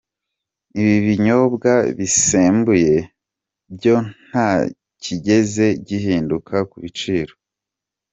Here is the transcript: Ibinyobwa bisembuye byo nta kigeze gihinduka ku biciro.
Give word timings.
Ibinyobwa 0.97 1.71
bisembuye 1.97 2.95
byo 3.75 3.95
nta 4.25 4.49
kigeze 5.03 5.65
gihinduka 5.87 6.55
ku 6.69 6.77
biciro. 6.83 7.33